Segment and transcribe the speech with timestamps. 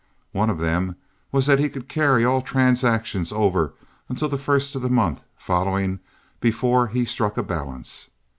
[0.31, 0.95] One of them
[1.31, 3.75] was that he could carry all transactions over
[4.09, 5.99] until the first of the month following
[6.39, 8.09] before he struck a balance.